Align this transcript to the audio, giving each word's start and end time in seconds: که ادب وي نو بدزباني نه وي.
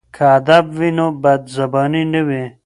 که 0.15 0.23
ادب 0.37 0.65
وي 0.77 0.89
نو 0.97 1.05
بدزباني 1.23 2.03
نه 2.13 2.21
وي. 2.27 2.43